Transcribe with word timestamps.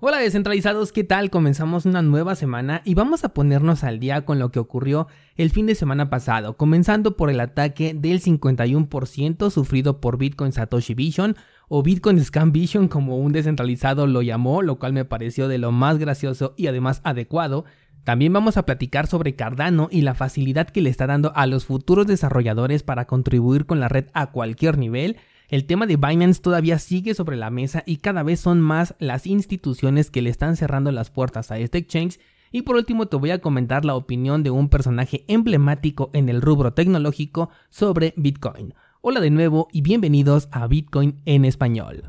Hola 0.00 0.18
descentralizados, 0.18 0.92
¿qué 0.92 1.02
tal? 1.02 1.28
Comenzamos 1.28 1.84
una 1.84 2.02
nueva 2.02 2.36
semana 2.36 2.82
y 2.84 2.94
vamos 2.94 3.24
a 3.24 3.30
ponernos 3.30 3.82
al 3.82 3.98
día 3.98 4.24
con 4.24 4.38
lo 4.38 4.52
que 4.52 4.60
ocurrió 4.60 5.08
el 5.34 5.50
fin 5.50 5.66
de 5.66 5.74
semana 5.74 6.08
pasado, 6.08 6.56
comenzando 6.56 7.16
por 7.16 7.30
el 7.30 7.40
ataque 7.40 7.94
del 7.94 8.22
51% 8.22 9.50
sufrido 9.50 10.00
por 10.00 10.16
Bitcoin 10.16 10.52
Satoshi 10.52 10.94
Vision 10.94 11.34
o 11.66 11.82
Bitcoin 11.82 12.22
Scam 12.22 12.52
Vision 12.52 12.86
como 12.86 13.18
un 13.18 13.32
descentralizado 13.32 14.06
lo 14.06 14.22
llamó, 14.22 14.62
lo 14.62 14.78
cual 14.78 14.92
me 14.92 15.04
pareció 15.04 15.48
de 15.48 15.58
lo 15.58 15.72
más 15.72 15.98
gracioso 15.98 16.54
y 16.56 16.68
además 16.68 17.00
adecuado. 17.02 17.64
También 18.04 18.32
vamos 18.32 18.56
a 18.56 18.64
platicar 18.64 19.08
sobre 19.08 19.34
Cardano 19.34 19.88
y 19.90 20.02
la 20.02 20.14
facilidad 20.14 20.68
que 20.68 20.80
le 20.80 20.90
está 20.90 21.08
dando 21.08 21.32
a 21.34 21.48
los 21.48 21.66
futuros 21.66 22.06
desarrolladores 22.06 22.84
para 22.84 23.06
contribuir 23.06 23.66
con 23.66 23.80
la 23.80 23.88
red 23.88 24.06
a 24.14 24.30
cualquier 24.30 24.78
nivel 24.78 25.16
el 25.48 25.64
tema 25.64 25.86
de 25.86 25.96
Binance 25.96 26.42
todavía 26.42 26.78
sigue 26.78 27.14
sobre 27.14 27.36
la 27.36 27.48
mesa 27.48 27.82
y 27.86 27.96
cada 27.96 28.22
vez 28.22 28.38
son 28.38 28.60
más 28.60 28.94
las 28.98 29.26
instituciones 29.26 30.10
que 30.10 30.20
le 30.20 30.28
están 30.28 30.56
cerrando 30.56 30.92
las 30.92 31.10
puertas 31.10 31.50
a 31.50 31.58
este 31.58 31.78
exchange. 31.78 32.20
Y 32.52 32.62
por 32.62 32.76
último 32.76 33.06
te 33.06 33.16
voy 33.16 33.30
a 33.30 33.40
comentar 33.40 33.84
la 33.84 33.94
opinión 33.94 34.42
de 34.42 34.50
un 34.50 34.68
personaje 34.68 35.24
emblemático 35.26 36.10
en 36.12 36.28
el 36.28 36.42
rubro 36.42 36.74
tecnológico 36.74 37.50
sobre 37.70 38.12
Bitcoin. 38.16 38.74
Hola 39.00 39.20
de 39.20 39.30
nuevo 39.30 39.68
y 39.72 39.80
bienvenidos 39.80 40.48
a 40.50 40.66
Bitcoin 40.66 41.20
en 41.24 41.44
español. 41.46 42.04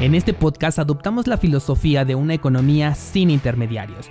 En 0.00 0.14
este 0.14 0.34
podcast 0.34 0.78
adoptamos 0.78 1.26
la 1.26 1.38
filosofía 1.38 2.04
de 2.04 2.14
una 2.14 2.34
economía 2.34 2.94
sin 2.94 3.30
intermediarios, 3.30 4.10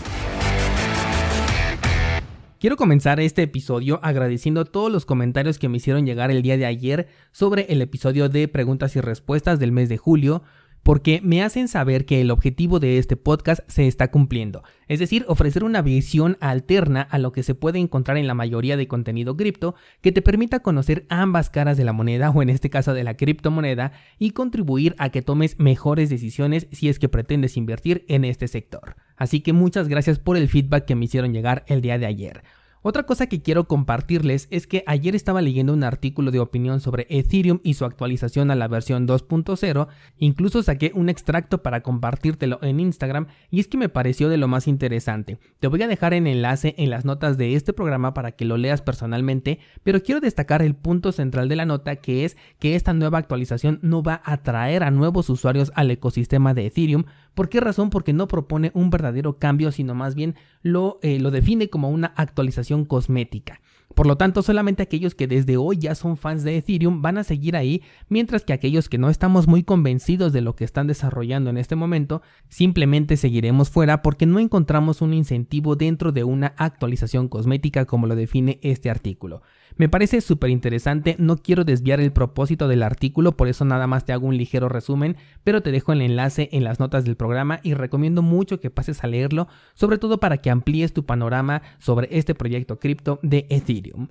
Quiero 2.61 2.77
comenzar 2.77 3.19
este 3.19 3.41
episodio 3.41 3.99
agradeciendo 4.03 4.65
todos 4.65 4.91
los 4.91 5.07
comentarios 5.07 5.57
que 5.57 5.67
me 5.67 5.77
hicieron 5.77 6.05
llegar 6.05 6.29
el 6.29 6.43
día 6.43 6.57
de 6.57 6.67
ayer 6.67 7.07
sobre 7.31 7.63
el 7.73 7.81
episodio 7.81 8.29
de 8.29 8.47
preguntas 8.47 8.95
y 8.95 9.01
respuestas 9.01 9.57
del 9.57 9.71
mes 9.71 9.89
de 9.89 9.97
julio 9.97 10.43
porque 10.83 11.21
me 11.23 11.43
hacen 11.43 11.67
saber 11.67 12.05
que 12.05 12.21
el 12.21 12.31
objetivo 12.31 12.79
de 12.79 12.97
este 12.97 13.15
podcast 13.15 13.61
se 13.67 13.87
está 13.87 14.09
cumpliendo, 14.09 14.63
es 14.87 14.99
decir, 14.99 15.25
ofrecer 15.27 15.63
una 15.63 15.81
visión 15.81 16.37
alterna 16.39 17.01
a 17.01 17.17
lo 17.19 17.31
que 17.31 17.43
se 17.43 17.55
puede 17.55 17.79
encontrar 17.79 18.17
en 18.17 18.27
la 18.27 18.33
mayoría 18.33 18.77
de 18.77 18.87
contenido 18.87 19.37
cripto 19.37 19.75
que 20.01 20.11
te 20.11 20.21
permita 20.21 20.59
conocer 20.59 21.05
ambas 21.09 21.49
caras 21.49 21.77
de 21.77 21.83
la 21.83 21.93
moneda 21.93 22.29
o 22.29 22.41
en 22.41 22.49
este 22.49 22.69
caso 22.69 22.93
de 22.93 23.03
la 23.03 23.15
criptomoneda 23.15 23.91
y 24.17 24.31
contribuir 24.31 24.95
a 24.97 25.09
que 25.09 25.21
tomes 25.21 25.59
mejores 25.59 26.09
decisiones 26.09 26.67
si 26.71 26.89
es 26.89 26.99
que 26.99 27.09
pretendes 27.09 27.57
invertir 27.57 28.05
en 28.07 28.25
este 28.25 28.47
sector. 28.47 28.95
Así 29.15 29.41
que 29.41 29.53
muchas 29.53 29.87
gracias 29.87 30.19
por 30.19 30.37
el 30.37 30.49
feedback 30.49 30.85
que 30.85 30.95
me 30.95 31.05
hicieron 31.05 31.33
llegar 31.33 31.63
el 31.67 31.81
día 31.81 31.97
de 31.97 32.07
ayer. 32.07 32.43
Otra 32.83 33.03
cosa 33.03 33.27
que 33.27 33.43
quiero 33.43 33.67
compartirles 33.67 34.47
es 34.49 34.65
que 34.65 34.83
ayer 34.87 35.15
estaba 35.15 35.43
leyendo 35.43 35.71
un 35.71 35.83
artículo 35.83 36.31
de 36.31 36.39
opinión 36.39 36.79
sobre 36.79 37.05
Ethereum 37.11 37.59
y 37.61 37.75
su 37.75 37.85
actualización 37.85 38.49
a 38.49 38.55
la 38.55 38.67
versión 38.67 39.07
2.0, 39.07 39.87
incluso 40.17 40.63
saqué 40.63 40.91
un 40.95 41.07
extracto 41.07 41.61
para 41.61 41.81
compartírtelo 41.81 42.57
en 42.63 42.79
Instagram 42.79 43.27
y 43.51 43.59
es 43.59 43.67
que 43.67 43.77
me 43.77 43.87
pareció 43.87 44.29
de 44.29 44.37
lo 44.37 44.47
más 44.47 44.67
interesante. 44.67 45.37
Te 45.59 45.67
voy 45.67 45.83
a 45.83 45.87
dejar 45.87 46.15
el 46.15 46.25
enlace 46.25 46.73
en 46.79 46.89
las 46.89 47.05
notas 47.05 47.37
de 47.37 47.53
este 47.53 47.71
programa 47.71 48.15
para 48.15 48.31
que 48.31 48.45
lo 48.45 48.57
leas 48.57 48.81
personalmente, 48.81 49.59
pero 49.83 50.01
quiero 50.01 50.19
destacar 50.19 50.63
el 50.63 50.73
punto 50.73 51.11
central 51.11 51.49
de 51.49 51.57
la 51.57 51.67
nota 51.67 51.97
que 51.97 52.25
es 52.25 52.35
que 52.57 52.75
esta 52.75 52.93
nueva 52.93 53.19
actualización 53.19 53.77
no 53.83 54.01
va 54.01 54.23
a 54.25 54.37
traer 54.37 54.81
a 54.81 54.89
nuevos 54.89 55.29
usuarios 55.29 55.71
al 55.75 55.91
ecosistema 55.91 56.55
de 56.55 56.65
Ethereum. 56.65 57.03
¿Por 57.35 57.47
qué 57.47 57.59
razón? 57.59 57.91
Porque 57.91 58.11
no 58.11 58.27
propone 58.27 58.71
un 58.73 58.89
verdadero 58.89 59.37
cambio, 59.37 59.71
sino 59.71 59.93
más 59.93 60.15
bien 60.15 60.35
lo, 60.63 60.99
eh, 61.03 61.19
lo 61.19 61.29
define 61.29 61.69
como 61.69 61.89
una 61.91 62.07
actualización 62.17 62.70
cosmética. 62.85 63.61
Por 63.93 64.07
lo 64.07 64.17
tanto, 64.17 64.41
solamente 64.41 64.83
aquellos 64.83 65.15
que 65.15 65.27
desde 65.27 65.57
hoy 65.57 65.77
ya 65.77 65.95
son 65.95 66.17
fans 66.17 66.43
de 66.43 66.57
Ethereum 66.57 67.01
van 67.01 67.17
a 67.17 67.23
seguir 67.23 67.55
ahí, 67.55 67.81
mientras 68.09 68.43
que 68.43 68.53
aquellos 68.53 68.89
que 68.89 68.97
no 68.97 69.09
estamos 69.09 69.47
muy 69.47 69.63
convencidos 69.63 70.31
de 70.33 70.41
lo 70.41 70.55
que 70.55 70.63
están 70.63 70.87
desarrollando 70.87 71.49
en 71.49 71.57
este 71.57 71.75
momento, 71.75 72.21
simplemente 72.49 73.17
seguiremos 73.17 73.69
fuera 73.69 74.01
porque 74.01 74.25
no 74.25 74.39
encontramos 74.39 75.01
un 75.01 75.13
incentivo 75.13 75.75
dentro 75.75 76.11
de 76.11 76.23
una 76.23 76.53
actualización 76.57 77.27
cosmética 77.27 77.85
como 77.85 78.07
lo 78.07 78.15
define 78.15 78.59
este 78.61 78.89
artículo. 78.89 79.41
Me 79.77 79.89
parece 79.89 80.21
súper 80.21 80.49
interesante, 80.49 81.15
no 81.17 81.37
quiero 81.37 81.63
desviar 81.63 81.99
el 81.99 82.11
propósito 82.11 82.67
del 82.67 82.83
artículo, 82.83 83.37
por 83.37 83.47
eso 83.47 83.65
nada 83.65 83.87
más 83.87 84.05
te 84.05 84.13
hago 84.13 84.27
un 84.27 84.37
ligero 84.37 84.69
resumen, 84.69 85.17
pero 85.43 85.61
te 85.61 85.71
dejo 85.71 85.93
el 85.93 86.01
enlace 86.01 86.49
en 86.51 86.63
las 86.63 86.79
notas 86.79 87.05
del 87.05 87.15
programa 87.15 87.59
y 87.63 87.73
recomiendo 87.73 88.21
mucho 88.21 88.59
que 88.59 88.69
pases 88.69 89.03
a 89.03 89.07
leerlo, 89.07 89.47
sobre 89.73 89.97
todo 89.97 90.19
para 90.19 90.37
que 90.37 90.49
amplíes 90.49 90.93
tu 90.93 91.05
panorama 91.05 91.61
sobre 91.79 92.07
este 92.11 92.35
proyecto 92.35 92.79
cripto 92.79 93.19
de 93.21 93.47
Ethereum. 93.49 94.09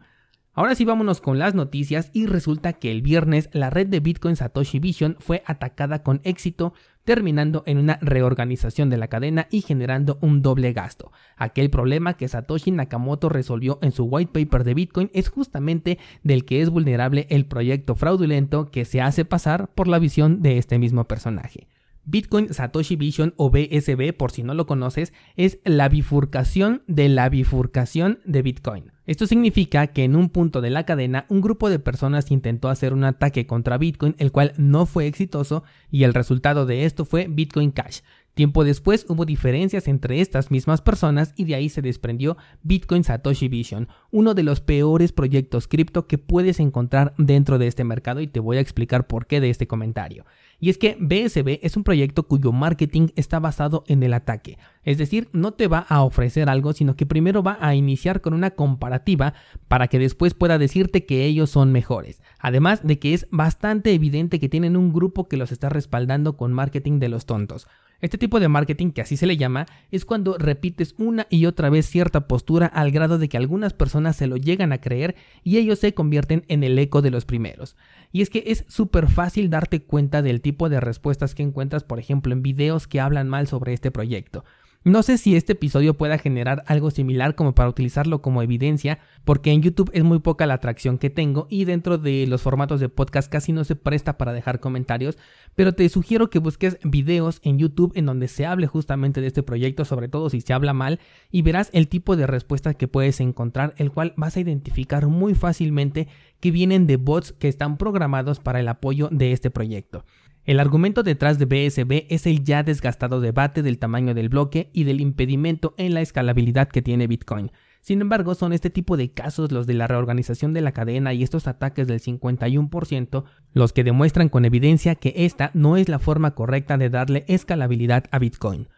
Ahora 0.52 0.74
sí 0.74 0.84
vámonos 0.84 1.20
con 1.20 1.38
las 1.38 1.54
noticias 1.54 2.10
y 2.12 2.26
resulta 2.26 2.72
que 2.72 2.90
el 2.90 3.02
viernes 3.02 3.50
la 3.52 3.70
red 3.70 3.86
de 3.86 4.00
Bitcoin 4.00 4.34
Satoshi 4.34 4.80
Vision 4.80 5.16
fue 5.20 5.44
atacada 5.46 6.02
con 6.02 6.20
éxito, 6.24 6.74
terminando 7.04 7.62
en 7.66 7.78
una 7.78 7.98
reorganización 8.02 8.90
de 8.90 8.96
la 8.96 9.06
cadena 9.06 9.46
y 9.52 9.62
generando 9.62 10.18
un 10.20 10.42
doble 10.42 10.72
gasto. 10.72 11.12
Aquel 11.36 11.70
problema 11.70 12.14
que 12.14 12.26
Satoshi 12.26 12.72
Nakamoto 12.72 13.28
resolvió 13.28 13.78
en 13.80 13.92
su 13.92 14.04
white 14.04 14.32
paper 14.32 14.64
de 14.64 14.74
Bitcoin 14.74 15.10
es 15.14 15.28
justamente 15.28 15.98
del 16.24 16.44
que 16.44 16.62
es 16.62 16.68
vulnerable 16.68 17.28
el 17.30 17.46
proyecto 17.46 17.94
fraudulento 17.94 18.72
que 18.72 18.84
se 18.84 19.00
hace 19.00 19.24
pasar 19.24 19.68
por 19.74 19.86
la 19.86 20.00
visión 20.00 20.42
de 20.42 20.58
este 20.58 20.80
mismo 20.80 21.04
personaje. 21.04 21.68
Bitcoin 22.04 22.52
Satoshi 22.52 22.96
Vision 22.96 23.34
o 23.36 23.50
BSB, 23.50 24.12
por 24.16 24.32
si 24.32 24.42
no 24.42 24.54
lo 24.54 24.66
conoces, 24.66 25.12
es 25.36 25.60
la 25.64 25.88
bifurcación 25.88 26.82
de 26.88 27.08
la 27.08 27.28
bifurcación 27.28 28.18
de 28.24 28.42
Bitcoin. 28.42 28.92
Esto 29.10 29.26
significa 29.26 29.88
que 29.88 30.04
en 30.04 30.14
un 30.14 30.28
punto 30.28 30.60
de 30.60 30.70
la 30.70 30.86
cadena 30.86 31.26
un 31.28 31.40
grupo 31.40 31.68
de 31.68 31.80
personas 31.80 32.30
intentó 32.30 32.68
hacer 32.68 32.92
un 32.92 33.02
ataque 33.02 33.44
contra 33.44 33.76
Bitcoin, 33.76 34.14
el 34.18 34.30
cual 34.30 34.52
no 34.56 34.86
fue 34.86 35.08
exitoso 35.08 35.64
y 35.90 36.04
el 36.04 36.14
resultado 36.14 36.64
de 36.64 36.84
esto 36.84 37.04
fue 37.04 37.26
Bitcoin 37.28 37.72
Cash. 37.72 38.02
Tiempo 38.34 38.64
después 38.64 39.06
hubo 39.08 39.24
diferencias 39.24 39.88
entre 39.88 40.20
estas 40.20 40.50
mismas 40.50 40.80
personas 40.80 41.34
y 41.36 41.44
de 41.44 41.56
ahí 41.56 41.68
se 41.68 41.82
desprendió 41.82 42.36
Bitcoin 42.62 43.04
Satoshi 43.04 43.48
Vision, 43.48 43.88
uno 44.10 44.34
de 44.34 44.44
los 44.44 44.60
peores 44.60 45.12
proyectos 45.12 45.66
cripto 45.66 46.06
que 46.06 46.16
puedes 46.16 46.60
encontrar 46.60 47.12
dentro 47.18 47.58
de 47.58 47.66
este 47.66 47.84
mercado 47.84 48.20
y 48.20 48.28
te 48.28 48.40
voy 48.40 48.56
a 48.56 48.60
explicar 48.60 49.06
por 49.06 49.26
qué 49.26 49.40
de 49.40 49.50
este 49.50 49.66
comentario. 49.66 50.24
Y 50.60 50.68
es 50.68 50.78
que 50.78 50.96
BSB 51.00 51.58
es 51.62 51.76
un 51.76 51.84
proyecto 51.84 52.24
cuyo 52.24 52.52
marketing 52.52 53.08
está 53.16 53.40
basado 53.40 53.82
en 53.88 54.02
el 54.02 54.12
ataque. 54.12 54.58
Es 54.84 54.98
decir, 54.98 55.28
no 55.32 55.52
te 55.52 55.68
va 55.68 55.86
a 55.88 56.02
ofrecer 56.02 56.48
algo, 56.48 56.72
sino 56.72 56.96
que 56.96 57.06
primero 57.06 57.42
va 57.42 57.56
a 57.60 57.74
iniciar 57.74 58.20
con 58.20 58.34
una 58.34 58.50
comparativa 58.50 59.34
para 59.68 59.88
que 59.88 59.98
después 59.98 60.34
pueda 60.34 60.58
decirte 60.58 61.06
que 61.06 61.24
ellos 61.24 61.50
son 61.50 61.72
mejores. 61.72 62.20
Además 62.38 62.86
de 62.86 62.98
que 62.98 63.14
es 63.14 63.26
bastante 63.30 63.92
evidente 63.92 64.38
que 64.38 64.50
tienen 64.50 64.76
un 64.76 64.92
grupo 64.92 65.28
que 65.28 65.38
los 65.38 65.50
está 65.50 65.70
respaldando 65.70 66.36
con 66.36 66.52
marketing 66.52 66.98
de 66.98 67.08
los 67.08 67.24
tontos. 67.24 67.66
Este 68.00 68.16
tipo 68.16 68.40
de 68.40 68.48
marketing, 68.48 68.92
que 68.92 69.02
así 69.02 69.16
se 69.16 69.26
le 69.26 69.36
llama, 69.36 69.66
es 69.90 70.04
cuando 70.04 70.38
repites 70.38 70.94
una 70.98 71.26
y 71.28 71.46
otra 71.46 71.68
vez 71.68 71.86
cierta 71.86 72.26
postura 72.26 72.66
al 72.66 72.90
grado 72.90 73.18
de 73.18 73.28
que 73.28 73.36
algunas 73.36 73.74
personas 73.74 74.16
se 74.16 74.26
lo 74.26 74.36
llegan 74.36 74.72
a 74.72 74.80
creer 74.80 75.16
y 75.44 75.58
ellos 75.58 75.78
se 75.78 75.92
convierten 75.92 76.44
en 76.48 76.64
el 76.64 76.78
eco 76.78 77.02
de 77.02 77.10
los 77.10 77.26
primeros. 77.26 77.76
Y 78.12 78.22
es 78.22 78.30
que 78.30 78.44
es 78.46 78.64
súper 78.68 79.08
fácil 79.08 79.50
darte 79.50 79.82
cuenta 79.82 80.22
del 80.22 80.40
tipo 80.40 80.68
de 80.68 80.80
respuestas 80.80 81.34
que 81.34 81.42
encuentras, 81.42 81.84
por 81.84 81.98
ejemplo, 81.98 82.32
en 82.32 82.42
videos 82.42 82.86
que 82.86 83.00
hablan 83.00 83.28
mal 83.28 83.46
sobre 83.46 83.72
este 83.74 83.90
proyecto. 83.90 84.44
No 84.82 85.02
sé 85.02 85.18
si 85.18 85.36
este 85.36 85.52
episodio 85.52 85.92
pueda 85.92 86.16
generar 86.16 86.64
algo 86.66 86.90
similar 86.90 87.34
como 87.34 87.54
para 87.54 87.68
utilizarlo 87.68 88.22
como 88.22 88.40
evidencia, 88.40 88.98
porque 89.26 89.52
en 89.52 89.60
YouTube 89.60 89.90
es 89.92 90.04
muy 90.04 90.20
poca 90.20 90.46
la 90.46 90.54
atracción 90.54 90.96
que 90.96 91.10
tengo 91.10 91.46
y 91.50 91.66
dentro 91.66 91.98
de 91.98 92.26
los 92.26 92.40
formatos 92.40 92.80
de 92.80 92.88
podcast 92.88 93.30
casi 93.30 93.52
no 93.52 93.64
se 93.64 93.76
presta 93.76 94.16
para 94.16 94.32
dejar 94.32 94.58
comentarios, 94.58 95.18
pero 95.54 95.74
te 95.74 95.86
sugiero 95.90 96.30
que 96.30 96.38
busques 96.38 96.78
videos 96.82 97.40
en 97.44 97.58
YouTube 97.58 97.92
en 97.94 98.06
donde 98.06 98.26
se 98.26 98.46
hable 98.46 98.68
justamente 98.68 99.20
de 99.20 99.26
este 99.26 99.42
proyecto, 99.42 99.84
sobre 99.84 100.08
todo 100.08 100.30
si 100.30 100.40
se 100.40 100.54
habla 100.54 100.72
mal, 100.72 100.98
y 101.30 101.42
verás 101.42 101.68
el 101.74 101.86
tipo 101.86 102.16
de 102.16 102.26
respuestas 102.26 102.74
que 102.74 102.88
puedes 102.88 103.20
encontrar, 103.20 103.74
el 103.76 103.92
cual 103.92 104.14
vas 104.16 104.38
a 104.38 104.40
identificar 104.40 105.08
muy 105.08 105.34
fácilmente 105.34 106.08
que 106.40 106.52
vienen 106.52 106.86
de 106.86 106.96
bots 106.96 107.34
que 107.34 107.48
están 107.48 107.76
programados 107.76 108.40
para 108.40 108.60
el 108.60 108.68
apoyo 108.68 109.10
de 109.12 109.32
este 109.32 109.50
proyecto. 109.50 110.06
El 110.44 110.58
argumento 110.58 111.02
detrás 111.02 111.38
de 111.38 111.44
BSB 111.44 112.06
es 112.08 112.26
el 112.26 112.44
ya 112.44 112.62
desgastado 112.62 113.20
debate 113.20 113.62
del 113.62 113.78
tamaño 113.78 114.14
del 114.14 114.30
bloque 114.30 114.70
y 114.72 114.84
del 114.84 115.00
impedimento 115.00 115.74
en 115.76 115.92
la 115.92 116.00
escalabilidad 116.00 116.68
que 116.68 116.82
tiene 116.82 117.06
Bitcoin. 117.06 117.52
Sin 117.82 118.00
embargo, 118.00 118.34
son 118.34 118.52
este 118.52 118.70
tipo 118.70 118.96
de 118.96 119.12
casos 119.12 119.52
los 119.52 119.66
de 119.66 119.74
la 119.74 119.86
reorganización 119.86 120.52
de 120.52 120.60
la 120.60 120.72
cadena 120.72 121.14
y 121.14 121.22
estos 121.22 121.46
ataques 121.46 121.86
del 121.86 122.00
51% 122.00 123.24
los 123.52 123.72
que 123.72 123.84
demuestran 123.84 124.28
con 124.28 124.44
evidencia 124.44 124.94
que 124.94 125.12
esta 125.16 125.50
no 125.54 125.76
es 125.76 125.88
la 125.88 125.98
forma 125.98 126.34
correcta 126.34 126.76
de 126.78 126.90
darle 126.90 127.24
escalabilidad 127.28 128.04
a 128.10 128.18
Bitcoin. 128.18 128.68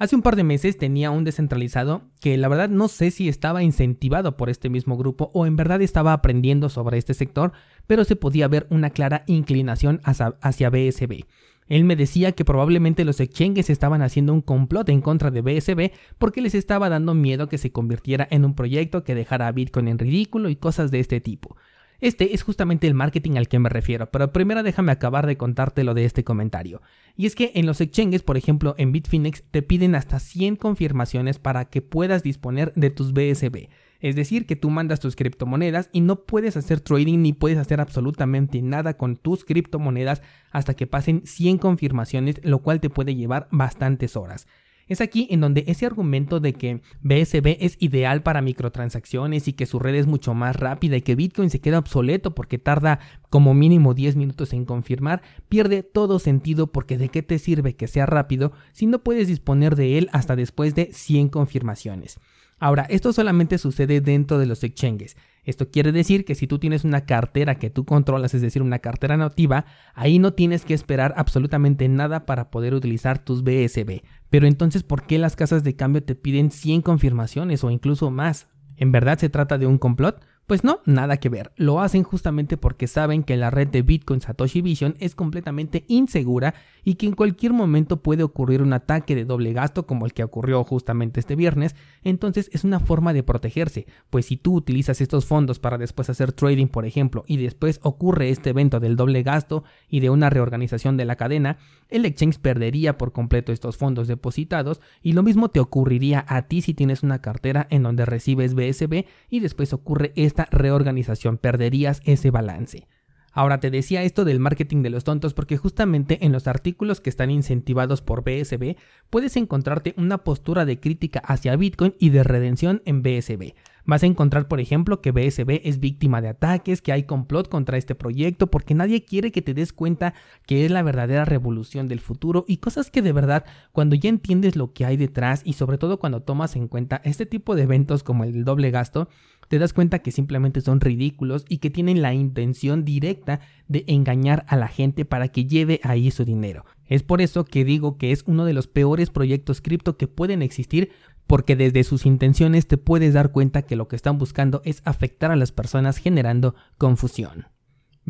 Hace 0.00 0.16
un 0.16 0.22
par 0.22 0.34
de 0.34 0.44
meses 0.44 0.78
tenía 0.78 1.10
un 1.10 1.24
descentralizado 1.24 2.00
que 2.22 2.38
la 2.38 2.48
verdad 2.48 2.70
no 2.70 2.88
sé 2.88 3.10
si 3.10 3.28
estaba 3.28 3.62
incentivado 3.62 4.38
por 4.38 4.48
este 4.48 4.70
mismo 4.70 4.96
grupo 4.96 5.30
o 5.34 5.44
en 5.44 5.56
verdad 5.56 5.82
estaba 5.82 6.14
aprendiendo 6.14 6.70
sobre 6.70 6.96
este 6.96 7.12
sector, 7.12 7.52
pero 7.86 8.04
se 8.04 8.16
podía 8.16 8.48
ver 8.48 8.66
una 8.70 8.88
clara 8.88 9.24
inclinación 9.26 10.00
hacia, 10.02 10.70
BSB. 10.70 11.26
Él 11.68 11.84
me 11.84 11.96
decía 11.96 12.32
que 12.32 12.46
probablemente 12.46 13.04
los 13.04 13.20
exchanges 13.20 13.68
estaban 13.68 14.00
haciendo 14.00 14.32
un 14.32 14.40
complot 14.40 14.88
en 14.88 15.02
contra 15.02 15.30
de 15.30 15.42
BSB 15.42 15.92
porque 16.16 16.40
les 16.40 16.54
estaba 16.54 16.88
dando 16.88 17.12
miedo 17.12 17.50
que 17.50 17.58
se 17.58 17.70
convirtiera 17.70 18.26
en 18.30 18.46
un 18.46 18.54
proyecto 18.54 19.04
que 19.04 19.14
dejara 19.14 19.48
a 19.48 19.52
Bitcoin 19.52 19.86
en 19.86 19.98
ridículo 19.98 20.48
y 20.48 20.56
cosas 20.56 20.90
de 20.90 21.00
este 21.00 21.20
tipo. 21.20 21.58
Este 22.00 22.34
es 22.34 22.42
justamente 22.42 22.86
el 22.86 22.94
marketing 22.94 23.32
al 23.36 23.48
que 23.48 23.58
me 23.58 23.68
refiero, 23.68 24.10
pero 24.10 24.32
primero 24.32 24.62
déjame 24.62 24.90
acabar 24.90 25.26
de 25.26 25.36
contarte 25.36 25.84
lo 25.84 25.92
de 25.92 26.06
este 26.06 26.24
comentario. 26.24 26.80
Y 27.14 27.26
es 27.26 27.34
que 27.34 27.52
en 27.54 27.66
los 27.66 27.82
exchanges, 27.82 28.22
por 28.22 28.38
ejemplo 28.38 28.74
en 28.78 28.90
Bitfinex, 28.90 29.42
te 29.50 29.60
piden 29.60 29.94
hasta 29.94 30.18
100 30.18 30.56
confirmaciones 30.56 31.38
para 31.38 31.66
que 31.66 31.82
puedas 31.82 32.22
disponer 32.22 32.72
de 32.74 32.88
tus 32.88 33.12
BSB. 33.12 33.68
Es 34.00 34.16
decir, 34.16 34.46
que 34.46 34.56
tú 34.56 34.70
mandas 34.70 35.00
tus 35.00 35.14
criptomonedas 35.14 35.90
y 35.92 36.00
no 36.00 36.24
puedes 36.24 36.56
hacer 36.56 36.80
trading 36.80 37.18
ni 37.20 37.34
puedes 37.34 37.58
hacer 37.58 37.82
absolutamente 37.82 38.62
nada 38.62 38.96
con 38.96 39.16
tus 39.16 39.44
criptomonedas 39.44 40.22
hasta 40.52 40.72
que 40.72 40.86
pasen 40.86 41.26
100 41.26 41.58
confirmaciones, 41.58 42.40
lo 42.42 42.60
cual 42.60 42.80
te 42.80 42.88
puede 42.88 43.14
llevar 43.14 43.46
bastantes 43.50 44.16
horas. 44.16 44.46
Es 44.90 45.00
aquí 45.00 45.28
en 45.30 45.40
donde 45.40 45.62
ese 45.68 45.86
argumento 45.86 46.40
de 46.40 46.52
que 46.52 46.82
BSB 47.02 47.58
es 47.60 47.76
ideal 47.78 48.24
para 48.24 48.42
microtransacciones 48.42 49.46
y 49.46 49.52
que 49.52 49.64
su 49.64 49.78
red 49.78 49.94
es 49.94 50.08
mucho 50.08 50.34
más 50.34 50.56
rápida 50.56 50.96
y 50.96 51.02
que 51.02 51.14
Bitcoin 51.14 51.48
se 51.48 51.60
queda 51.60 51.78
obsoleto 51.78 52.34
porque 52.34 52.58
tarda 52.58 52.98
como 53.30 53.54
mínimo 53.54 53.94
10 53.94 54.16
minutos 54.16 54.52
en 54.52 54.64
confirmar, 54.64 55.22
pierde 55.48 55.84
todo 55.84 56.18
sentido 56.18 56.72
porque 56.72 56.98
de 56.98 57.08
qué 57.08 57.22
te 57.22 57.38
sirve 57.38 57.76
que 57.76 57.86
sea 57.86 58.04
rápido 58.04 58.50
si 58.72 58.86
no 58.86 58.98
puedes 59.04 59.28
disponer 59.28 59.76
de 59.76 59.96
él 59.96 60.08
hasta 60.12 60.34
después 60.34 60.74
de 60.74 60.90
100 60.92 61.28
confirmaciones. 61.28 62.18
Ahora, 62.60 62.86
esto 62.90 63.12
solamente 63.14 63.56
sucede 63.56 64.02
dentro 64.02 64.38
de 64.38 64.44
los 64.44 64.62
exchanges. 64.62 65.16
Esto 65.44 65.70
quiere 65.70 65.92
decir 65.92 66.26
que 66.26 66.34
si 66.34 66.46
tú 66.46 66.58
tienes 66.58 66.84
una 66.84 67.06
cartera 67.06 67.54
que 67.54 67.70
tú 67.70 67.86
controlas, 67.86 68.34
es 68.34 68.42
decir, 68.42 68.60
una 68.60 68.80
cartera 68.80 69.16
nativa, 69.16 69.64
ahí 69.94 70.18
no 70.18 70.34
tienes 70.34 70.66
que 70.66 70.74
esperar 70.74 71.14
absolutamente 71.16 71.88
nada 71.88 72.26
para 72.26 72.50
poder 72.50 72.74
utilizar 72.74 73.24
tus 73.24 73.42
BSB. 73.42 74.02
Pero 74.28 74.46
entonces, 74.46 74.82
¿por 74.82 75.06
qué 75.06 75.18
las 75.18 75.36
casas 75.36 75.64
de 75.64 75.74
cambio 75.74 76.02
te 76.02 76.14
piden 76.14 76.50
100 76.50 76.82
confirmaciones 76.82 77.64
o 77.64 77.70
incluso 77.70 78.10
más? 78.10 78.46
¿En 78.76 78.92
verdad 78.92 79.18
se 79.18 79.30
trata 79.30 79.56
de 79.56 79.66
un 79.66 79.78
complot? 79.78 80.22
Pues 80.50 80.64
no, 80.64 80.80
nada 80.84 81.18
que 81.18 81.28
ver. 81.28 81.52
Lo 81.54 81.80
hacen 81.80 82.02
justamente 82.02 82.56
porque 82.56 82.88
saben 82.88 83.22
que 83.22 83.36
la 83.36 83.50
red 83.50 83.68
de 83.68 83.82
Bitcoin 83.82 84.20
Satoshi 84.20 84.62
Vision 84.62 84.96
es 84.98 85.14
completamente 85.14 85.84
insegura 85.86 86.54
y 86.82 86.94
que 86.94 87.06
en 87.06 87.12
cualquier 87.12 87.52
momento 87.52 88.02
puede 88.02 88.24
ocurrir 88.24 88.60
un 88.60 88.72
ataque 88.72 89.14
de 89.14 89.24
doble 89.24 89.52
gasto 89.52 89.86
como 89.86 90.06
el 90.06 90.12
que 90.12 90.24
ocurrió 90.24 90.64
justamente 90.64 91.20
este 91.20 91.36
viernes. 91.36 91.76
Entonces 92.02 92.50
es 92.52 92.64
una 92.64 92.80
forma 92.80 93.12
de 93.12 93.22
protegerse, 93.22 93.86
pues 94.10 94.26
si 94.26 94.36
tú 94.36 94.56
utilizas 94.56 95.00
estos 95.00 95.24
fondos 95.24 95.60
para 95.60 95.78
después 95.78 96.10
hacer 96.10 96.32
trading, 96.32 96.66
por 96.66 96.84
ejemplo, 96.84 97.22
y 97.28 97.36
después 97.36 97.78
ocurre 97.84 98.30
este 98.30 98.50
evento 98.50 98.80
del 98.80 98.96
doble 98.96 99.22
gasto 99.22 99.62
y 99.88 100.00
de 100.00 100.10
una 100.10 100.30
reorganización 100.30 100.96
de 100.96 101.04
la 101.04 101.14
cadena, 101.14 101.58
el 101.90 102.04
exchange 102.04 102.38
perdería 102.38 102.98
por 102.98 103.12
completo 103.12 103.52
estos 103.52 103.76
fondos 103.76 104.08
depositados 104.08 104.80
y 105.00 105.12
lo 105.12 105.22
mismo 105.22 105.48
te 105.48 105.60
ocurriría 105.60 106.24
a 106.26 106.42
ti 106.42 106.60
si 106.60 106.74
tienes 106.74 107.04
una 107.04 107.20
cartera 107.20 107.68
en 107.70 107.84
donde 107.84 108.04
recibes 108.04 108.54
BSB 108.54 109.04
y 109.28 109.38
después 109.38 109.72
ocurre 109.72 110.12
esta 110.16 110.39
reorganización, 110.50 111.38
perderías 111.38 112.00
ese 112.04 112.30
balance. 112.30 112.86
Ahora 113.32 113.60
te 113.60 113.70
decía 113.70 114.02
esto 114.02 114.24
del 114.24 114.40
marketing 114.40 114.82
de 114.82 114.90
los 114.90 115.04
tontos 115.04 115.34
porque 115.34 115.56
justamente 115.56 116.24
en 116.24 116.32
los 116.32 116.48
artículos 116.48 117.00
que 117.00 117.10
están 117.10 117.30
incentivados 117.30 118.02
por 118.02 118.24
BSB 118.24 118.76
puedes 119.08 119.36
encontrarte 119.36 119.94
una 119.96 120.18
postura 120.18 120.64
de 120.64 120.80
crítica 120.80 121.20
hacia 121.20 121.54
Bitcoin 121.54 121.94
y 122.00 122.10
de 122.10 122.24
redención 122.24 122.82
en 122.86 123.02
BSB. 123.02 123.54
Vas 123.86 124.02
a 124.02 124.06
encontrar, 124.06 124.46
por 124.46 124.60
ejemplo, 124.60 125.00
que 125.00 125.10
BSB 125.10 125.62
es 125.64 125.80
víctima 125.80 126.20
de 126.20 126.28
ataques, 126.28 126.82
que 126.82 126.92
hay 126.92 127.04
complot 127.04 127.48
contra 127.48 127.78
este 127.78 127.94
proyecto, 127.94 128.48
porque 128.48 128.74
nadie 128.74 129.04
quiere 129.04 129.32
que 129.32 129.42
te 129.42 129.54
des 129.54 129.72
cuenta 129.72 130.14
que 130.46 130.64
es 130.64 130.70
la 130.70 130.82
verdadera 130.82 131.24
revolución 131.24 131.88
del 131.88 132.00
futuro 132.00 132.44
y 132.46 132.58
cosas 132.58 132.90
que 132.90 133.02
de 133.02 133.12
verdad, 133.12 133.44
cuando 133.72 133.96
ya 133.96 134.08
entiendes 134.08 134.54
lo 134.56 134.72
que 134.72 134.84
hay 134.84 134.96
detrás 134.96 135.42
y 135.44 135.54
sobre 135.54 135.78
todo 135.78 135.98
cuando 135.98 136.22
tomas 136.22 136.56
en 136.56 136.68
cuenta 136.68 137.00
este 137.04 137.26
tipo 137.26 137.54
de 137.54 137.62
eventos 137.62 138.02
como 138.02 138.24
el 138.24 138.44
doble 138.44 138.70
gasto, 138.70 139.08
te 139.50 139.58
das 139.58 139.72
cuenta 139.72 139.98
que 139.98 140.12
simplemente 140.12 140.60
son 140.60 140.80
ridículos 140.80 141.44
y 141.48 141.58
que 141.58 141.70
tienen 141.70 142.02
la 142.02 142.14
intención 142.14 142.84
directa 142.84 143.40
de 143.66 143.82
engañar 143.88 144.44
a 144.46 144.54
la 144.54 144.68
gente 144.68 145.04
para 145.04 145.26
que 145.26 145.46
lleve 145.46 145.80
ahí 145.82 146.12
su 146.12 146.24
dinero. 146.24 146.64
Es 146.86 147.02
por 147.02 147.20
eso 147.20 147.44
que 147.44 147.64
digo 147.64 147.98
que 147.98 148.12
es 148.12 148.22
uno 148.28 148.44
de 148.44 148.52
los 148.52 148.68
peores 148.68 149.10
proyectos 149.10 149.60
cripto 149.60 149.96
que 149.96 150.06
pueden 150.06 150.42
existir 150.42 150.92
porque 151.26 151.56
desde 151.56 151.82
sus 151.82 152.06
intenciones 152.06 152.68
te 152.68 152.76
puedes 152.76 153.12
dar 153.12 153.32
cuenta 153.32 153.62
que 153.62 153.74
lo 153.74 153.88
que 153.88 153.96
están 153.96 154.18
buscando 154.18 154.62
es 154.64 154.82
afectar 154.84 155.32
a 155.32 155.36
las 155.36 155.50
personas 155.50 155.96
generando 155.96 156.54
confusión. 156.78 157.46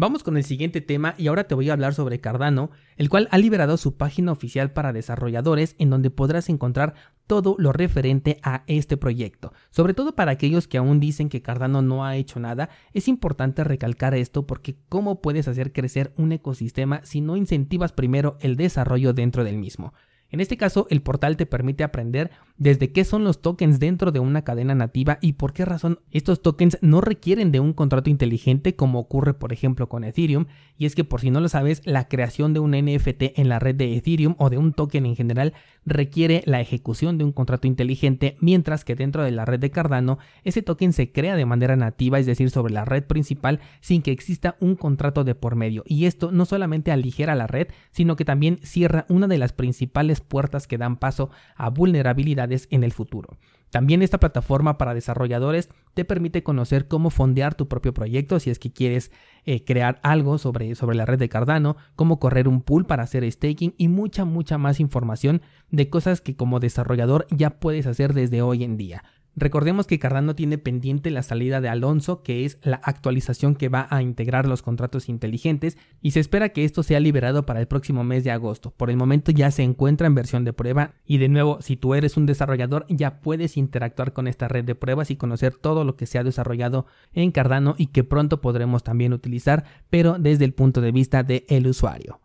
Vamos 0.01 0.23
con 0.23 0.39
el 0.39 0.45
siguiente 0.45 0.81
tema 0.81 1.15
y 1.19 1.27
ahora 1.27 1.45
te 1.45 1.55
voy 1.55 1.69
a 1.69 1.75
hablar 1.75 1.93
sobre 1.93 2.21
Cardano, 2.21 2.71
el 2.97 3.11
cual 3.11 3.29
ha 3.33 3.37
liberado 3.37 3.77
su 3.77 3.99
página 3.99 4.33
oficial 4.33 4.73
para 4.73 4.95
desarrolladores 4.95 5.77
en 5.79 5.91
donde 5.91 6.09
podrás 6.09 6.49
encontrar 6.49 6.95
todo 7.27 7.55
lo 7.59 7.71
referente 7.71 8.39
a 8.43 8.65
este 8.67 8.97
proyecto. 8.97 9.53
Sobre 9.69 9.93
todo 9.93 10.15
para 10.15 10.33
aquellos 10.33 10.67
que 10.67 10.79
aún 10.79 11.01
dicen 11.01 11.29
que 11.29 11.43
Cardano 11.43 11.83
no 11.83 12.03
ha 12.03 12.17
hecho 12.17 12.41
nada, 12.41 12.71
es 12.95 13.09
importante 13.09 13.63
recalcar 13.63 14.15
esto 14.15 14.47
porque 14.47 14.79
cómo 14.89 15.21
puedes 15.21 15.49
hacer 15.49 15.71
crecer 15.71 16.15
un 16.17 16.33
ecosistema 16.33 17.03
si 17.05 17.21
no 17.21 17.37
incentivas 17.37 17.93
primero 17.93 18.39
el 18.41 18.57
desarrollo 18.57 19.13
dentro 19.13 19.45
del 19.45 19.59
mismo. 19.59 19.93
En 20.31 20.41
este 20.41 20.57
caso, 20.57 20.87
el 20.91 21.03
portal 21.03 21.37
te 21.37 21.47
permite 21.47 21.83
aprender 21.83 22.31
desde 22.57 22.93
qué 22.93 23.05
son 23.05 23.25
los 23.25 23.43
tokens 23.43 23.81
dentro 23.81 24.13
de 24.13 24.21
una 24.21 24.43
cadena 24.43 24.75
nativa 24.75 25.19
y 25.21 25.33
por 25.33 25.53
qué 25.53 25.65
razón 25.65 26.01
estos 26.13 26.43
tokens 26.43 26.79
no 26.83 27.01
requieren 27.01 27.53
de 27.53 27.59
un 27.59 27.73
contrato 27.73 28.11
inteligente 28.11 28.77
como 28.77 29.01
ocurre 29.01 29.35
por 29.35 29.53
ejemplo 29.53 29.89
con 29.89 30.05
Ethereum. 30.05 30.47
Y 30.77 30.87
es 30.87 30.95
que 30.95 31.05
por 31.05 31.21
si 31.21 31.31
no 31.31 31.41
lo 31.41 31.49
sabes, 31.49 31.83
la 31.85 32.07
creación 32.09 32.53
de 32.53 32.61
un 32.61 32.73
NFT 32.73 33.39
en 33.39 33.49
la 33.49 33.59
red 33.59 33.75
de 33.75 33.97
Ethereum 33.97 34.35
o 34.39 34.51
de 34.51 34.59
un 34.59 34.73
token 34.73 35.07
en 35.07 35.17
general 35.17 35.55
requiere 35.85 36.43
la 36.47 36.61
ejecución 36.61 37.19
de 37.19 37.25
un 37.25 37.33
contrato 37.33 37.67
inteligente, 37.67 38.37
mientras 38.41 38.85
que 38.85 38.95
dentro 38.95 39.25
de 39.25 39.31
la 39.31 39.45
red 39.45 39.59
de 39.59 39.71
Cardano 39.71 40.19
ese 40.45 40.63
token 40.63 40.93
se 40.93 41.13
crea 41.13 41.37
de 41.37 41.47
manera 41.47 41.77
nativa, 41.77 42.19
es 42.19 42.27
decir, 42.27 42.51
sobre 42.51 42.73
la 42.73 42.85
red 42.85 43.05
principal 43.05 43.61
sin 43.81 44.03
que 44.03 44.13
exista 44.13 44.57
un 44.61 44.77
contrato 44.77 45.25
de 45.25 45.35
por 45.35 45.57
medio. 45.57 45.83
Y 45.87 46.05
esto 46.05 46.31
no 46.31 46.45
solamente 46.45 46.93
aligera 46.93 47.35
la 47.35 47.47
red, 47.47 47.69
sino 47.91 48.17
que 48.17 48.25
también 48.25 48.59
cierra 48.63 49.07
una 49.09 49.27
de 49.27 49.39
las 49.39 49.53
principales 49.53 50.20
puertas 50.21 50.67
que 50.67 50.79
dan 50.79 50.97
paso 50.97 51.31
a 51.57 51.71
vulnerabilidades 51.71 52.69
en 52.71 52.85
el 52.85 52.93
futuro. 52.93 53.39
También 53.71 54.03
esta 54.03 54.19
plataforma 54.19 54.79
para 54.79 54.95
desarrolladores 54.95 55.69
te 55.95 56.05
permite 56.05 56.43
conocer 56.43 56.89
cómo 56.89 57.11
fondear 57.11 57.55
tu 57.55 57.69
propio 57.69 57.95
proyecto 57.95 58.41
si 58.41 58.51
es 58.51 58.59
que 58.59 58.73
quieres 58.73 59.13
eh, 59.45 59.65
crear 59.65 60.01
algo 60.03 60.39
sobre, 60.39 60.75
sobre 60.75 60.97
la 60.97 61.07
red 61.07 61.19
de 61.19 61.29
Cardano, 61.29 61.77
cómo 61.95 62.19
correr 62.19 62.49
un 62.49 62.63
pool 62.63 62.85
para 62.85 63.05
hacer 63.05 63.31
staking 63.31 63.75
y 63.79 63.89
mucha, 63.89 64.25
mucha 64.25 64.59
más 64.59 64.81
información 64.81 65.41
de 65.71 65.89
cosas 65.89 66.21
que 66.21 66.35
como 66.35 66.59
desarrollador 66.59 67.27
ya 67.31 67.61
puedes 67.61 67.87
hacer 67.87 68.13
desde 68.13 68.43
hoy 68.43 68.65
en 68.65 68.77
día. 68.77 69.05
Recordemos 69.37 69.87
que 69.87 69.99
Cardano 69.99 70.35
tiene 70.35 70.59
pendiente 70.59 71.11
la 71.11 71.23
salida 71.23 71.61
de 71.61 71.69
Alonso, 71.69 72.23
que 72.23 72.45
es 72.45 72.59
la 72.63 72.77
actualización 72.77 73.55
que 73.55 73.69
va 73.69 73.87
a 73.91 74.03
integrar 74.03 74.47
los 74.47 74.63
contratos 74.63 75.09
inteligentes, 75.09 75.79
y 76.03 76.11
se 76.11 76.21
espera 76.21 76.51
que 76.51 76.65
esto 76.65 76.83
sea 76.83 77.01
liberado 77.01 77.47
para 77.47 77.61
el 77.61 77.69
próximo 77.69 78.03
mes 78.03 78.25
de 78.25 78.33
agosto. 78.33 78.73
Por 78.77 78.91
el 78.91 78.97
momento 78.97 79.31
ya 79.31 79.51
se 79.51 79.63
encuentra 79.63 80.09
en 80.09 80.15
versión 80.15 80.45
de 80.45 80.53
prueba, 80.53 80.95
y 81.07 81.19
de 81.19 81.29
nuevo, 81.29 81.63
si 81.63 81.77
tú 81.77 81.95
eres 81.95 82.17
un 82.17 82.27
desarrollador, 82.27 82.87
ya 82.89 83.21
puedes 83.21 83.57
interactuar 83.57 84.13
con 84.13 84.27
esta 84.27 84.49
red 84.49 84.65
de 84.65 84.75
pruebas 84.75 85.11
y 85.11 85.17
conocer 85.17 85.55
todo 85.55 85.85
lo 85.85 85.97
que 85.97 86.07
se 86.07 86.19
ha 86.19 86.25
desarrollado 86.25 86.87
en 87.13 87.31
Cardano 87.31 87.77
y 87.79 87.87
que 87.87 88.05
pronto 88.05 88.41
podremos 88.41 88.83
también 88.83 89.13
utilizar, 89.13 89.65
pero 89.91 90.19
desde 90.19 90.45
el 90.45 90.55
punto 90.55 90.81
de 90.81 90.93
vista 90.93 91.23
del 91.23 91.67
usuario. 91.67 92.21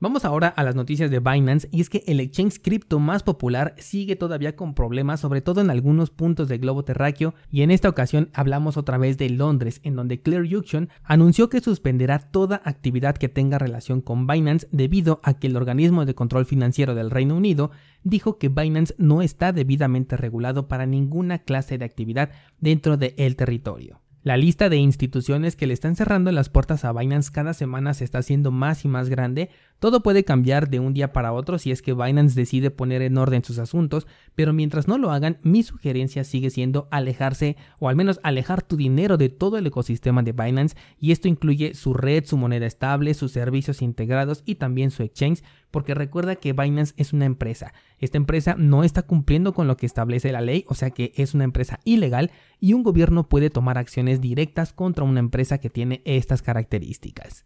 Vamos 0.00 0.24
ahora 0.24 0.46
a 0.46 0.62
las 0.62 0.76
noticias 0.76 1.10
de 1.10 1.18
Binance 1.18 1.68
y 1.72 1.80
es 1.80 1.90
que 1.90 2.04
el 2.06 2.20
exchange 2.20 2.62
cripto 2.62 3.00
más 3.00 3.24
popular 3.24 3.74
sigue 3.78 4.14
todavía 4.14 4.54
con 4.54 4.72
problemas, 4.72 5.18
sobre 5.18 5.40
todo 5.40 5.60
en 5.60 5.70
algunos 5.70 6.10
puntos 6.10 6.46
del 6.46 6.60
globo 6.60 6.84
terráqueo 6.84 7.34
y 7.50 7.62
en 7.62 7.72
esta 7.72 7.88
ocasión 7.88 8.30
hablamos 8.32 8.76
otra 8.76 8.96
vez 8.96 9.18
de 9.18 9.28
Londres, 9.28 9.80
en 9.82 9.96
donde 9.96 10.22
Clear 10.22 10.48
Junction 10.48 10.88
anunció 11.02 11.48
que 11.48 11.60
suspenderá 11.60 12.20
toda 12.20 12.62
actividad 12.64 13.16
que 13.16 13.28
tenga 13.28 13.58
relación 13.58 14.00
con 14.00 14.28
Binance 14.28 14.68
debido 14.70 15.18
a 15.24 15.34
que 15.34 15.48
el 15.48 15.56
organismo 15.56 16.04
de 16.04 16.14
control 16.14 16.46
financiero 16.46 16.94
del 16.94 17.10
Reino 17.10 17.34
Unido 17.34 17.72
dijo 18.04 18.38
que 18.38 18.50
Binance 18.50 18.94
no 18.98 19.20
está 19.20 19.52
debidamente 19.52 20.16
regulado 20.16 20.68
para 20.68 20.86
ninguna 20.86 21.40
clase 21.40 21.76
de 21.76 21.86
actividad 21.86 22.30
dentro 22.60 22.98
del 22.98 23.34
territorio. 23.34 24.00
La 24.28 24.36
lista 24.36 24.68
de 24.68 24.76
instituciones 24.76 25.56
que 25.56 25.66
le 25.66 25.74
están 25.74 25.96
cerrando 25.96 26.32
las 26.32 26.48
puertas 26.48 26.84
a 26.84 26.92
Binance 26.92 27.30
cada 27.32 27.54
semana 27.54 27.94
se 27.94 28.04
está 28.04 28.18
haciendo 28.18 28.50
más 28.50 28.84
y 28.84 28.88
más 28.88 29.08
grande, 29.08 29.48
Todo 29.78 30.02
puede 30.02 30.24
cambiar 30.24 30.68
de 30.70 30.80
un 30.80 30.92
día 30.92 31.12
para 31.12 31.32
otro 31.32 31.56
si 31.56 31.70
es 31.70 31.82
que 31.82 31.94
Binance 31.94 32.34
decide 32.34 32.72
poner 32.72 33.00
en 33.00 33.16
orden 33.16 33.44
sus 33.44 33.60
asuntos, 33.60 34.08
pero 34.34 34.52
mientras 34.52 34.88
no 34.88 34.98
lo 34.98 35.12
hagan, 35.12 35.38
mi 35.42 35.62
sugerencia 35.62 36.24
sigue 36.24 36.50
siendo 36.50 36.88
alejarse 36.90 37.56
o 37.78 37.88
al 37.88 37.94
menos 37.94 38.18
alejar 38.24 38.62
tu 38.62 38.76
dinero 38.76 39.16
de 39.16 39.28
todo 39.28 39.56
el 39.56 39.68
ecosistema 39.68 40.24
de 40.24 40.32
Binance 40.32 40.76
y 40.98 41.12
esto 41.12 41.28
incluye 41.28 41.74
su 41.74 41.94
red, 41.94 42.24
su 42.24 42.36
moneda 42.36 42.66
estable, 42.66 43.14
sus 43.14 43.30
servicios 43.30 43.80
integrados 43.80 44.42
y 44.44 44.56
también 44.56 44.90
su 44.90 45.04
exchange, 45.04 45.44
porque 45.70 45.94
recuerda 45.94 46.34
que 46.34 46.52
Binance 46.52 46.94
es 46.96 47.12
una 47.12 47.26
empresa. 47.26 47.72
Esta 48.00 48.16
empresa 48.16 48.56
no 48.58 48.82
está 48.82 49.02
cumpliendo 49.02 49.54
con 49.54 49.68
lo 49.68 49.76
que 49.76 49.86
establece 49.86 50.32
la 50.32 50.40
ley, 50.40 50.64
o 50.66 50.74
sea 50.74 50.90
que 50.90 51.12
es 51.14 51.34
una 51.34 51.44
empresa 51.44 51.78
ilegal 51.84 52.32
y 52.58 52.72
un 52.72 52.82
gobierno 52.82 53.28
puede 53.28 53.48
tomar 53.48 53.78
acciones 53.78 54.20
directas 54.20 54.72
contra 54.72 55.04
una 55.04 55.20
empresa 55.20 55.58
que 55.58 55.70
tiene 55.70 56.02
estas 56.04 56.42
características. 56.42 57.44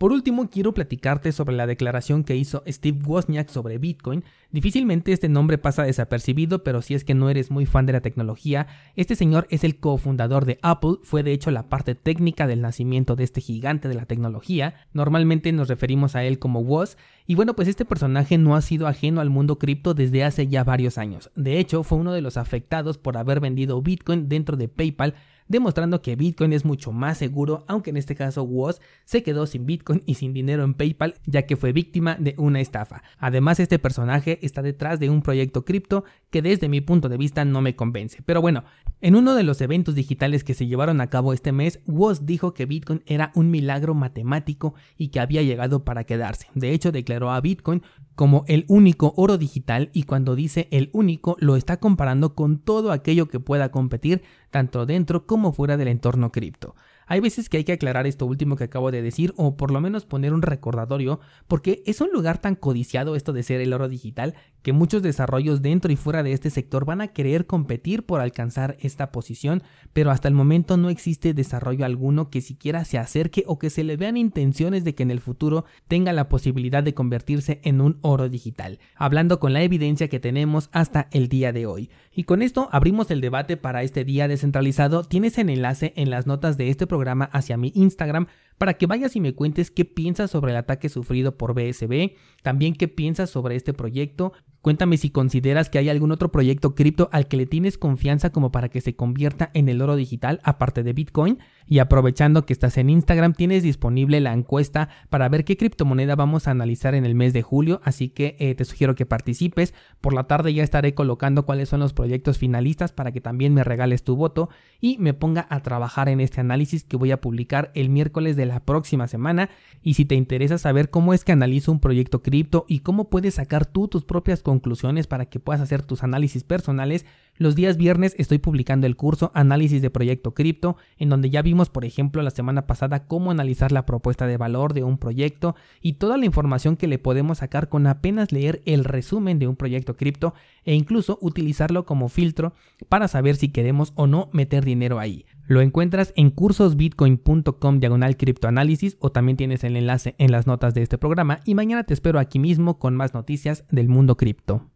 Por 0.00 0.12
último, 0.12 0.48
quiero 0.48 0.72
platicarte 0.72 1.30
sobre 1.30 1.54
la 1.54 1.66
declaración 1.66 2.24
que 2.24 2.34
hizo 2.34 2.62
Steve 2.66 3.00
Wozniak 3.04 3.50
sobre 3.50 3.76
Bitcoin. 3.76 4.24
Difícilmente 4.50 5.12
este 5.12 5.28
nombre 5.28 5.58
pasa 5.58 5.82
desapercibido, 5.82 6.64
pero 6.64 6.80
si 6.80 6.94
es 6.94 7.04
que 7.04 7.12
no 7.12 7.28
eres 7.28 7.50
muy 7.50 7.66
fan 7.66 7.84
de 7.84 7.92
la 7.92 8.00
tecnología, 8.00 8.66
este 8.96 9.14
señor 9.14 9.46
es 9.50 9.62
el 9.62 9.78
cofundador 9.78 10.46
de 10.46 10.58
Apple, 10.62 11.00
fue 11.02 11.22
de 11.22 11.32
hecho 11.32 11.50
la 11.50 11.68
parte 11.68 11.94
técnica 11.94 12.46
del 12.46 12.62
nacimiento 12.62 13.14
de 13.14 13.24
este 13.24 13.42
gigante 13.42 13.88
de 13.88 13.94
la 13.94 14.06
tecnología. 14.06 14.74
Normalmente 14.94 15.52
nos 15.52 15.68
referimos 15.68 16.16
a 16.16 16.24
él 16.24 16.38
como 16.38 16.60
Woz, 16.60 16.96
y 17.26 17.34
bueno, 17.34 17.54
pues 17.54 17.68
este 17.68 17.84
personaje 17.84 18.38
no 18.38 18.56
ha 18.56 18.62
sido 18.62 18.86
ajeno 18.86 19.20
al 19.20 19.28
mundo 19.28 19.58
cripto 19.58 19.92
desde 19.92 20.24
hace 20.24 20.48
ya 20.48 20.64
varios 20.64 20.96
años. 20.96 21.30
De 21.36 21.58
hecho, 21.58 21.82
fue 21.82 21.98
uno 21.98 22.12
de 22.12 22.22
los 22.22 22.38
afectados 22.38 22.96
por 22.96 23.18
haber 23.18 23.38
vendido 23.38 23.82
Bitcoin 23.82 24.30
dentro 24.30 24.56
de 24.56 24.66
PayPal 24.66 25.14
demostrando 25.50 26.00
que 26.00 26.16
Bitcoin 26.16 26.52
es 26.52 26.64
mucho 26.64 26.92
más 26.92 27.18
seguro, 27.18 27.64
aunque 27.66 27.90
en 27.90 27.96
este 27.96 28.14
caso 28.14 28.44
Woz 28.44 28.80
se 29.04 29.22
quedó 29.24 29.46
sin 29.46 29.66
Bitcoin 29.66 30.02
y 30.06 30.14
sin 30.14 30.32
dinero 30.32 30.62
en 30.62 30.74
PayPal 30.74 31.16
ya 31.26 31.42
que 31.42 31.56
fue 31.56 31.72
víctima 31.72 32.16
de 32.18 32.34
una 32.38 32.60
estafa. 32.60 33.02
Además, 33.18 33.58
este 33.58 33.80
personaje 33.80 34.38
está 34.42 34.62
detrás 34.62 35.00
de 35.00 35.10
un 35.10 35.22
proyecto 35.22 35.64
cripto 35.64 36.04
que 36.30 36.40
desde 36.40 36.68
mi 36.68 36.80
punto 36.80 37.08
de 37.08 37.16
vista 37.16 37.44
no 37.44 37.60
me 37.60 37.74
convence. 37.74 38.22
Pero 38.24 38.40
bueno, 38.40 38.62
en 39.00 39.16
uno 39.16 39.34
de 39.34 39.42
los 39.42 39.60
eventos 39.60 39.96
digitales 39.96 40.44
que 40.44 40.54
se 40.54 40.68
llevaron 40.68 41.00
a 41.00 41.08
cabo 41.08 41.32
este 41.32 41.50
mes, 41.50 41.80
Woz 41.86 42.26
dijo 42.26 42.54
que 42.54 42.66
Bitcoin 42.66 43.02
era 43.06 43.32
un 43.34 43.50
milagro 43.50 43.94
matemático 43.94 44.74
y 44.96 45.08
que 45.08 45.18
había 45.18 45.42
llegado 45.42 45.84
para 45.84 46.04
quedarse. 46.04 46.46
De 46.54 46.72
hecho, 46.72 46.92
declaró 46.92 47.32
a 47.32 47.40
Bitcoin 47.40 47.82
como 48.20 48.44
el 48.48 48.66
único 48.68 49.14
oro 49.16 49.38
digital 49.38 49.88
y 49.94 50.02
cuando 50.02 50.34
dice 50.34 50.68
el 50.72 50.90
único 50.92 51.38
lo 51.40 51.56
está 51.56 51.78
comparando 51.78 52.34
con 52.34 52.58
todo 52.58 52.92
aquello 52.92 53.28
que 53.28 53.40
pueda 53.40 53.70
competir 53.70 54.20
tanto 54.50 54.84
dentro 54.84 55.26
como 55.26 55.54
fuera 55.54 55.78
del 55.78 55.88
entorno 55.88 56.30
cripto. 56.30 56.74
Hay 57.10 57.18
veces 57.18 57.48
que 57.48 57.56
hay 57.56 57.64
que 57.64 57.72
aclarar 57.72 58.06
esto 58.06 58.24
último 58.24 58.54
que 58.54 58.62
acabo 58.62 58.92
de 58.92 59.02
decir 59.02 59.34
o 59.36 59.56
por 59.56 59.72
lo 59.72 59.80
menos 59.80 60.06
poner 60.06 60.32
un 60.32 60.42
recordatorio 60.42 61.18
porque 61.48 61.82
es 61.84 62.00
un 62.00 62.08
lugar 62.12 62.38
tan 62.38 62.54
codiciado 62.54 63.16
esto 63.16 63.32
de 63.32 63.42
ser 63.42 63.60
el 63.60 63.72
oro 63.72 63.88
digital 63.88 64.36
que 64.62 64.72
muchos 64.72 65.02
desarrollos 65.02 65.60
dentro 65.60 65.90
y 65.90 65.96
fuera 65.96 66.22
de 66.22 66.32
este 66.32 66.50
sector 66.50 66.84
van 66.84 67.00
a 67.00 67.08
querer 67.08 67.46
competir 67.46 68.04
por 68.04 68.20
alcanzar 68.20 68.76
esta 68.78 69.10
posición, 69.10 69.64
pero 69.92 70.12
hasta 70.12 70.28
el 70.28 70.34
momento 70.34 70.76
no 70.76 70.88
existe 70.88 71.34
desarrollo 71.34 71.84
alguno 71.84 72.30
que 72.30 72.42
siquiera 72.42 72.84
se 72.84 72.98
acerque 72.98 73.42
o 73.48 73.58
que 73.58 73.70
se 73.70 73.82
le 73.82 73.96
vean 73.96 74.16
intenciones 74.16 74.84
de 74.84 74.94
que 74.94 75.02
en 75.02 75.10
el 75.10 75.18
futuro 75.18 75.64
tenga 75.88 76.12
la 76.12 76.28
posibilidad 76.28 76.84
de 76.84 76.94
convertirse 76.94 77.60
en 77.64 77.80
un 77.80 77.98
oro 78.02 78.28
digital, 78.28 78.78
hablando 78.94 79.40
con 79.40 79.52
la 79.52 79.64
evidencia 79.64 80.06
que 80.06 80.20
tenemos 80.20 80.68
hasta 80.70 81.08
el 81.10 81.28
día 81.28 81.52
de 81.52 81.66
hoy. 81.66 81.90
Y 82.12 82.24
con 82.24 82.42
esto 82.42 82.68
abrimos 82.72 83.10
el 83.12 83.20
debate 83.20 83.56
para 83.56 83.84
este 83.84 84.04
día 84.04 84.26
descentralizado. 84.26 85.04
Tienes 85.04 85.38
el 85.38 85.48
enlace 85.48 85.92
en 85.94 86.10
las 86.10 86.26
notas 86.26 86.56
de 86.56 86.68
este 86.68 86.88
programa 86.88 87.26
hacia 87.26 87.56
mi 87.56 87.70
Instagram 87.76 88.26
para 88.60 88.74
que 88.74 88.86
vayas 88.86 89.16
y 89.16 89.20
me 89.20 89.34
cuentes 89.34 89.70
qué 89.70 89.86
piensas 89.86 90.32
sobre 90.32 90.50
el 90.50 90.58
ataque 90.58 90.90
sufrido 90.90 91.38
por 91.38 91.54
BSB, 91.54 92.16
también 92.42 92.74
qué 92.74 92.88
piensas 92.88 93.30
sobre 93.30 93.56
este 93.56 93.72
proyecto. 93.72 94.32
Cuéntame 94.60 94.98
si 94.98 95.08
consideras 95.08 95.70
que 95.70 95.78
hay 95.78 95.88
algún 95.88 96.12
otro 96.12 96.30
proyecto 96.30 96.74
cripto 96.74 97.08
al 97.12 97.28
que 97.28 97.38
le 97.38 97.46
tienes 97.46 97.78
confianza 97.78 98.28
como 98.28 98.52
para 98.52 98.68
que 98.68 98.82
se 98.82 98.94
convierta 98.94 99.50
en 99.54 99.70
el 99.70 99.80
oro 99.80 99.96
digital 99.96 100.40
aparte 100.44 100.82
de 100.82 100.92
Bitcoin. 100.92 101.38
Y 101.66 101.78
aprovechando 101.78 102.44
que 102.44 102.52
estás 102.52 102.76
en 102.76 102.90
Instagram, 102.90 103.32
tienes 103.32 103.62
disponible 103.62 104.20
la 104.20 104.34
encuesta 104.34 104.90
para 105.08 105.30
ver 105.30 105.46
qué 105.46 105.56
criptomoneda 105.56 106.14
vamos 106.14 106.46
a 106.46 106.50
analizar 106.50 106.94
en 106.94 107.06
el 107.06 107.14
mes 107.14 107.32
de 107.32 107.40
julio, 107.40 107.80
así 107.84 108.10
que 108.10 108.36
eh, 108.38 108.54
te 108.54 108.66
sugiero 108.66 108.94
que 108.94 109.06
participes. 109.06 109.72
Por 110.02 110.12
la 110.12 110.24
tarde 110.24 110.52
ya 110.52 110.62
estaré 110.62 110.92
colocando 110.92 111.46
cuáles 111.46 111.70
son 111.70 111.80
los 111.80 111.94
proyectos 112.10 112.38
finalistas 112.38 112.90
para 112.90 113.12
que 113.12 113.20
también 113.20 113.54
me 113.54 113.62
regales 113.62 114.02
tu 114.02 114.16
voto 114.16 114.48
y 114.80 114.98
me 114.98 115.14
ponga 115.14 115.46
a 115.48 115.60
trabajar 115.60 116.08
en 116.08 116.20
este 116.20 116.40
análisis 116.40 116.82
que 116.82 116.96
voy 116.96 117.12
a 117.12 117.20
publicar 117.20 117.70
el 117.76 117.88
miércoles 117.88 118.34
de 118.34 118.46
la 118.46 118.58
próxima 118.64 119.06
semana. 119.06 119.48
Y 119.80 119.94
si 119.94 120.04
te 120.04 120.16
interesa 120.16 120.58
saber 120.58 120.90
cómo 120.90 121.14
es 121.14 121.22
que 121.22 121.30
analizo 121.30 121.70
un 121.70 121.78
proyecto 121.78 122.20
cripto 122.20 122.64
y 122.66 122.80
cómo 122.80 123.10
puedes 123.10 123.34
sacar 123.34 123.64
tú 123.64 123.86
tus 123.86 124.04
propias 124.04 124.42
conclusiones 124.42 125.06
para 125.06 125.26
que 125.26 125.38
puedas 125.38 125.60
hacer 125.60 125.82
tus 125.82 126.02
análisis 126.02 126.42
personales, 126.42 127.06
los 127.40 127.54
días 127.54 127.78
viernes 127.78 128.14
estoy 128.18 128.36
publicando 128.36 128.86
el 128.86 128.96
curso 128.96 129.30
Análisis 129.32 129.80
de 129.80 129.88
Proyecto 129.88 130.34
Cripto, 130.34 130.76
en 130.98 131.08
donde 131.08 131.30
ya 131.30 131.40
vimos, 131.40 131.70
por 131.70 131.86
ejemplo, 131.86 132.20
la 132.20 132.28
semana 132.28 132.66
pasada 132.66 133.06
cómo 133.06 133.30
analizar 133.30 133.72
la 133.72 133.86
propuesta 133.86 134.26
de 134.26 134.36
valor 134.36 134.74
de 134.74 134.84
un 134.84 134.98
proyecto 134.98 135.56
y 135.80 135.94
toda 135.94 136.18
la 136.18 136.26
información 136.26 136.76
que 136.76 136.86
le 136.86 136.98
podemos 136.98 137.38
sacar 137.38 137.70
con 137.70 137.86
apenas 137.86 138.30
leer 138.30 138.60
el 138.66 138.84
resumen 138.84 139.38
de 139.38 139.48
un 139.48 139.56
proyecto 139.56 139.96
cripto 139.96 140.34
e 140.64 140.74
incluso 140.74 141.16
utilizarlo 141.22 141.86
como 141.86 142.10
filtro 142.10 142.52
para 142.90 143.08
saber 143.08 143.36
si 143.36 143.48
queremos 143.48 143.94
o 143.94 144.06
no 144.06 144.28
meter 144.34 144.62
dinero 144.62 144.98
ahí. 144.98 145.24
Lo 145.46 145.62
encuentras 145.62 146.12
en 146.16 146.28
cursosbitcoin.com 146.28 147.78
diagonal 147.80 148.18
criptoanálisis 148.18 148.98
o 149.00 149.12
también 149.12 149.38
tienes 149.38 149.64
el 149.64 149.76
enlace 149.76 150.14
en 150.18 150.30
las 150.30 150.46
notas 150.46 150.74
de 150.74 150.82
este 150.82 150.98
programa 150.98 151.40
y 151.46 151.54
mañana 151.54 151.84
te 151.84 151.94
espero 151.94 152.18
aquí 152.18 152.38
mismo 152.38 152.78
con 152.78 152.96
más 152.96 153.14
noticias 153.14 153.64
del 153.70 153.88
mundo 153.88 154.18
cripto. 154.18 154.68